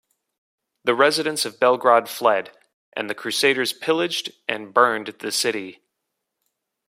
The 0.83 0.95
residents 0.95 1.45
of 1.45 1.59
Belgrade 1.59 2.09
fled, 2.09 2.49
and 2.93 3.07
the 3.07 3.13
crusaders 3.13 3.71
pillaged 3.71 4.33
and 4.49 4.73
burned 4.73 5.13
the 5.19 5.31
city. 5.31 5.83